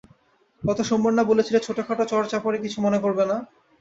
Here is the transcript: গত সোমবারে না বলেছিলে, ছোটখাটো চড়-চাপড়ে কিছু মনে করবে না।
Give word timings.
গত 0.63 0.79
সোমবারে 0.81 1.15
না 1.17 1.23
বলেছিলে, 1.23 1.59
ছোটখাটো 1.59 2.03
চড়-চাপড়ে 2.05 2.57
কিছু 2.59 2.77
মনে 2.81 2.99
করবে 2.99 3.23
না। 3.25 3.37